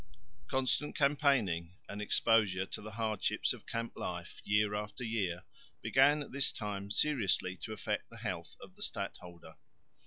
Constant 0.47 0.95
campaigning 0.95 1.75
and 1.87 2.01
exposure 2.01 2.65
to 2.65 2.81
the 2.81 2.93
hardships 2.93 3.53
of 3.53 3.67
camp 3.67 3.93
life 3.95 4.41
year 4.43 4.73
after 4.73 5.03
year 5.03 5.43
began 5.83 6.23
at 6.23 6.31
this 6.31 6.51
time 6.51 6.89
seriously 6.89 7.55
to 7.55 7.71
affect 7.71 8.09
the 8.09 8.17
health 8.17 8.57
of 8.59 8.73
the 8.75 8.81
stadholder. 8.81 9.57